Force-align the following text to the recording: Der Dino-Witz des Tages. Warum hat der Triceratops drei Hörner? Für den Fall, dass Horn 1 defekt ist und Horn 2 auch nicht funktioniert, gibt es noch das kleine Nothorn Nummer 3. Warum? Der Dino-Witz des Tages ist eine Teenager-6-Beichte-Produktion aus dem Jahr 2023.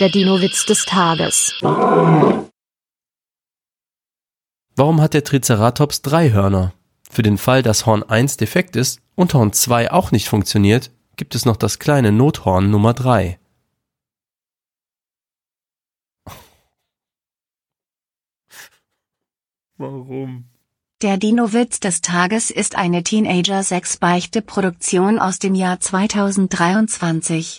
Der 0.00 0.08
Dino-Witz 0.08 0.66
des 0.66 0.86
Tages. 0.86 1.54
Warum 4.74 5.00
hat 5.00 5.14
der 5.14 5.22
Triceratops 5.22 6.02
drei 6.02 6.32
Hörner? 6.32 6.72
Für 7.08 7.22
den 7.22 7.38
Fall, 7.38 7.62
dass 7.62 7.86
Horn 7.86 8.02
1 8.02 8.36
defekt 8.36 8.74
ist 8.74 9.00
und 9.14 9.34
Horn 9.34 9.52
2 9.52 9.92
auch 9.92 10.10
nicht 10.10 10.28
funktioniert, 10.28 10.90
gibt 11.14 11.36
es 11.36 11.44
noch 11.44 11.56
das 11.56 11.78
kleine 11.78 12.10
Nothorn 12.10 12.72
Nummer 12.72 12.92
3. 12.92 13.38
Warum? 19.76 20.46
Der 21.02 21.18
Dino-Witz 21.18 21.78
des 21.78 22.00
Tages 22.00 22.50
ist 22.50 22.76
eine 22.76 23.04
Teenager-6-Beichte-Produktion 23.04 25.20
aus 25.20 25.38
dem 25.38 25.54
Jahr 25.54 25.78
2023. 25.78 27.52